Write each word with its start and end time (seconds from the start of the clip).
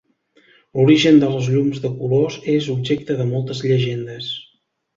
L'origen 0.77 1.19
de 1.23 1.29
les 1.33 1.49
llums 1.55 1.77
de 1.85 1.93
colors 2.01 2.39
és 2.55 2.71
objecte 2.77 3.21
de 3.23 3.31
moltes 3.35 3.65
llegendes. 3.69 4.35